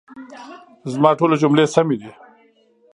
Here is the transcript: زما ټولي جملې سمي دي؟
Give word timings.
زما 0.93 1.09
ټولي 1.19 1.35
جملې 1.41 1.65
سمي 1.73 1.97
دي؟ 2.01 2.11